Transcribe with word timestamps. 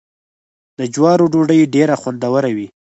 د 0.79 0.79
جوارو 0.93 1.25
ډوډۍ 1.33 1.59
ډیره 1.75 1.95
خوندوره 2.01 2.49
وي. 2.57 2.67